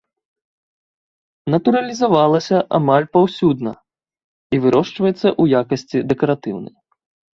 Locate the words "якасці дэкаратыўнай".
5.65-6.75